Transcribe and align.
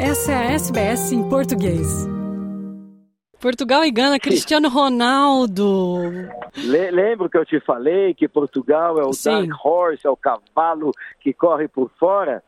Essa 0.00 0.32
é 0.32 0.34
a 0.34 0.52
SBS 0.54 1.12
em 1.12 1.28
português. 1.28 2.08
Portugal 3.40 3.84
e 3.84 3.92
Gana, 3.92 4.18
Cristiano 4.18 4.68
Ronaldo. 4.68 5.98
Le 6.56 6.90
lembro 6.90 7.30
que 7.30 7.38
eu 7.38 7.44
te 7.44 7.60
falei 7.60 8.12
que 8.12 8.26
Portugal 8.26 8.98
é 8.98 9.04
o 9.04 9.12
Sim. 9.12 9.46
dark 9.46 9.64
horse, 9.64 10.04
é 10.04 10.10
o 10.10 10.16
cavalo 10.16 10.90
que 11.20 11.32
corre 11.32 11.68
por 11.68 11.90
fora? 11.98 12.42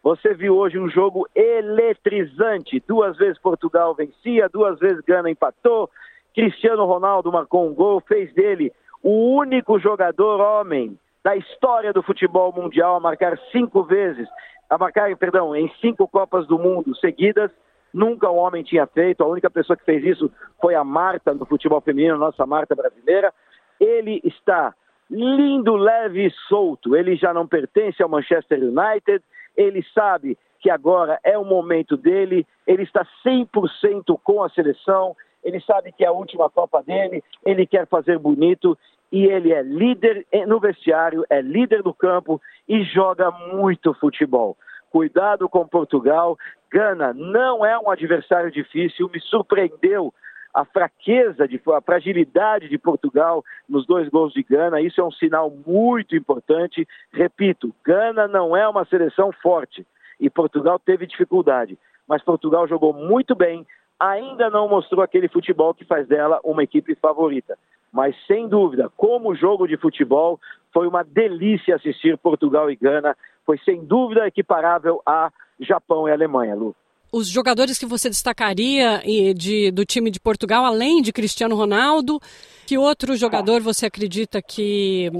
Você 0.00 0.32
viu 0.32 0.56
hoje 0.56 0.78
um 0.78 0.88
jogo 0.88 1.28
eletrizante. 1.34 2.82
Duas 2.86 3.16
vezes 3.16 3.38
Portugal 3.38 3.94
vencia, 3.94 4.48
duas 4.48 4.78
vezes 4.78 5.00
Gana 5.00 5.28
empatou. 5.28 5.90
Cristiano 6.32 6.84
Ronaldo 6.84 7.32
marcou 7.32 7.68
um 7.68 7.74
gol, 7.74 8.00
fez 8.00 8.32
dele 8.32 8.72
o 9.02 9.36
único 9.36 9.78
jogador 9.80 10.40
homem 10.40 10.96
da 11.24 11.36
história 11.36 11.92
do 11.92 12.02
futebol 12.02 12.52
mundial 12.52 12.96
a 12.96 13.00
marcar 13.00 13.38
cinco 13.50 13.82
vezes, 13.84 14.28
a 14.72 14.78
marcar, 14.78 15.14
perdão, 15.18 15.54
em 15.54 15.70
cinco 15.82 16.08
Copas 16.08 16.46
do 16.46 16.58
Mundo 16.58 16.96
seguidas. 16.96 17.50
Nunca 17.92 18.30
um 18.30 18.38
homem 18.38 18.62
tinha 18.62 18.86
feito. 18.86 19.22
A 19.22 19.26
única 19.26 19.50
pessoa 19.50 19.76
que 19.76 19.84
fez 19.84 20.02
isso 20.02 20.32
foi 20.58 20.74
a 20.74 20.82
Marta 20.82 21.34
no 21.34 21.44
futebol 21.44 21.82
feminino, 21.82 22.16
nossa 22.16 22.46
Marta 22.46 22.74
brasileira. 22.74 23.34
Ele 23.78 24.22
está 24.24 24.74
lindo, 25.10 25.76
leve 25.76 26.26
e 26.26 26.30
solto. 26.48 26.96
Ele 26.96 27.16
já 27.16 27.34
não 27.34 27.46
pertence 27.46 28.02
ao 28.02 28.08
Manchester 28.08 28.60
United. 28.60 29.22
Ele 29.54 29.84
sabe 29.92 30.38
que 30.58 30.70
agora 30.70 31.20
é 31.22 31.36
o 31.36 31.44
momento 31.44 31.94
dele. 31.94 32.46
Ele 32.66 32.84
está 32.84 33.06
100% 33.26 34.18
com 34.24 34.42
a 34.42 34.48
seleção. 34.48 35.14
Ele 35.44 35.60
sabe 35.60 35.92
que 35.92 36.02
é 36.02 36.08
a 36.08 36.12
última 36.12 36.48
Copa 36.48 36.82
dele. 36.82 37.22
Ele 37.44 37.66
quer 37.66 37.86
fazer 37.86 38.18
bonito 38.18 38.78
e 39.12 39.26
ele 39.26 39.52
é 39.52 39.60
líder 39.60 40.26
no 40.46 40.58
vestiário, 40.58 41.26
é 41.28 41.42
líder 41.42 41.82
do 41.82 41.92
campo 41.92 42.40
e 42.68 42.82
joga 42.84 43.30
muito 43.30 43.94
futebol. 43.94 44.56
Cuidado 44.90 45.48
com 45.48 45.66
Portugal. 45.66 46.36
Gana 46.70 47.12
não 47.12 47.64
é 47.64 47.78
um 47.78 47.90
adversário 47.90 48.50
difícil, 48.50 49.10
me 49.12 49.20
surpreendeu 49.20 50.12
a 50.54 50.64
fraqueza, 50.64 51.48
de, 51.48 51.60
a 51.74 51.80
fragilidade 51.80 52.68
de 52.68 52.76
Portugal 52.76 53.42
nos 53.68 53.86
dois 53.86 54.08
gols 54.08 54.32
de 54.32 54.42
Gana. 54.42 54.80
Isso 54.80 55.00
é 55.00 55.04
um 55.04 55.10
sinal 55.10 55.50
muito 55.66 56.14
importante. 56.14 56.86
Repito, 57.12 57.74
Gana 57.84 58.28
não 58.28 58.56
é 58.56 58.68
uma 58.68 58.84
seleção 58.84 59.32
forte 59.42 59.86
e 60.20 60.28
Portugal 60.28 60.78
teve 60.78 61.06
dificuldade, 61.06 61.78
mas 62.06 62.22
Portugal 62.22 62.68
jogou 62.68 62.92
muito 62.92 63.34
bem. 63.34 63.66
Ainda 64.02 64.50
não 64.50 64.68
mostrou 64.68 65.00
aquele 65.00 65.28
futebol 65.28 65.72
que 65.72 65.84
faz 65.84 66.08
dela 66.08 66.40
uma 66.42 66.64
equipe 66.64 66.92
favorita. 66.96 67.56
Mas 67.92 68.16
sem 68.26 68.48
dúvida, 68.48 68.90
como 68.96 69.32
jogo 69.36 69.68
de 69.68 69.76
futebol, 69.76 70.40
foi 70.72 70.88
uma 70.88 71.04
delícia 71.04 71.76
assistir 71.76 72.18
Portugal 72.18 72.68
e 72.68 72.74
Gana. 72.74 73.16
Foi 73.46 73.58
sem 73.58 73.84
dúvida 73.84 74.26
equiparável 74.26 75.00
a 75.06 75.30
Japão 75.60 76.08
e 76.08 76.10
Alemanha, 76.10 76.56
Lu. 76.56 76.74
Os 77.12 77.28
jogadores 77.28 77.78
que 77.78 77.86
você 77.86 78.08
destacaria 78.08 79.02
de, 79.36 79.70
do 79.70 79.84
time 79.84 80.10
de 80.10 80.18
Portugal, 80.18 80.64
além 80.64 81.00
de 81.00 81.12
Cristiano 81.12 81.54
Ronaldo, 81.54 82.18
que 82.66 82.76
outro 82.76 83.14
jogador 83.14 83.60
você 83.60 83.86
acredita 83.86 84.42
que 84.42 85.12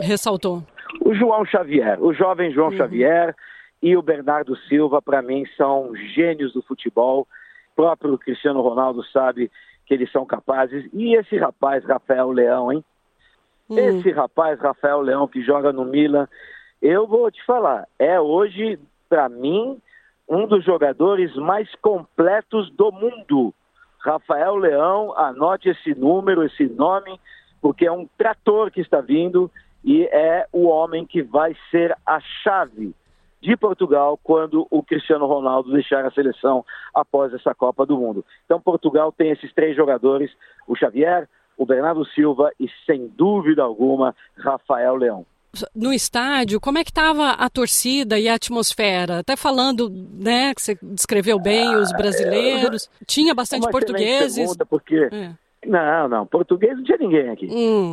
ressaltou? 0.00 0.64
O 1.04 1.14
João 1.14 1.44
Xavier, 1.44 2.02
o 2.02 2.12
jovem 2.12 2.50
João 2.50 2.70
uhum. 2.70 2.76
Xavier 2.78 3.36
e 3.80 3.96
o 3.96 4.02
Bernardo 4.02 4.56
Silva, 4.68 5.00
para 5.00 5.22
mim, 5.22 5.44
são 5.56 5.94
gênios 6.16 6.52
do 6.52 6.62
futebol. 6.62 7.28
Próprio 7.74 8.18
Cristiano 8.18 8.60
Ronaldo 8.60 9.04
sabe 9.04 9.50
que 9.86 9.94
eles 9.94 10.10
são 10.10 10.24
capazes. 10.24 10.88
E 10.92 11.14
esse 11.14 11.36
rapaz, 11.36 11.84
Rafael 11.84 12.30
Leão, 12.30 12.72
hein? 12.72 12.84
Hum. 13.68 13.78
Esse 13.78 14.10
rapaz, 14.10 14.58
Rafael 14.60 15.00
Leão, 15.00 15.26
que 15.26 15.42
joga 15.42 15.72
no 15.72 15.84
Milan, 15.84 16.28
eu 16.80 17.06
vou 17.06 17.30
te 17.30 17.42
falar, 17.44 17.88
é 17.98 18.20
hoje, 18.20 18.78
para 19.08 19.28
mim, 19.28 19.80
um 20.28 20.46
dos 20.46 20.64
jogadores 20.64 21.34
mais 21.36 21.72
completos 21.76 22.70
do 22.70 22.92
mundo. 22.92 23.54
Rafael 23.98 24.56
Leão, 24.56 25.16
anote 25.16 25.70
esse 25.70 25.94
número, 25.94 26.42
esse 26.42 26.66
nome, 26.66 27.18
porque 27.60 27.86
é 27.86 27.92
um 27.92 28.06
trator 28.18 28.70
que 28.70 28.80
está 28.80 29.00
vindo 29.00 29.50
e 29.82 30.04
é 30.04 30.46
o 30.52 30.66
homem 30.66 31.06
que 31.06 31.22
vai 31.22 31.56
ser 31.70 31.96
a 32.04 32.20
chave 32.20 32.94
de 33.44 33.56
Portugal 33.58 34.18
quando 34.22 34.66
o 34.70 34.82
Cristiano 34.82 35.26
Ronaldo 35.26 35.70
deixar 35.70 36.04
a 36.06 36.10
seleção 36.10 36.64
após 36.94 37.32
essa 37.34 37.54
Copa 37.54 37.84
do 37.84 37.98
Mundo. 37.98 38.24
Então 38.46 38.58
Portugal 38.58 39.12
tem 39.12 39.30
esses 39.30 39.52
três 39.52 39.76
jogadores, 39.76 40.30
o 40.66 40.74
Xavier, 40.74 41.28
o 41.56 41.66
Bernardo 41.66 42.06
Silva 42.06 42.50
e 42.58 42.68
sem 42.86 43.06
dúvida 43.06 43.62
alguma 43.62 44.16
Rafael 44.38 44.96
Leão. 44.96 45.26
No 45.76 45.92
estádio, 45.92 46.58
como 46.58 46.78
é 46.78 46.84
que 46.84 46.90
estava 46.90 47.32
a 47.32 47.48
torcida 47.48 48.18
e 48.18 48.28
a 48.28 48.34
atmosfera? 48.34 49.18
Até 49.18 49.36
falando, 49.36 49.88
né, 49.88 50.52
que 50.54 50.60
você 50.60 50.76
descreveu 50.82 51.38
bem 51.38 51.76
os 51.76 51.92
brasileiros, 51.92 52.90
tinha 53.06 53.34
bastante 53.34 53.68
é 53.68 53.70
portugueses. 53.70 54.36
Pergunta 54.36 54.66
porque 54.66 55.08
é. 55.12 55.30
não, 55.64 56.08
não, 56.08 56.26
português 56.26 56.76
não 56.76 56.82
tinha 56.82 56.98
ninguém 56.98 57.28
aqui. 57.28 57.46
Hum. 57.48 57.92